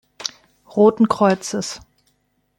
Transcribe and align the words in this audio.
Roten 0.65 1.07
Kreuzes. 1.07 1.79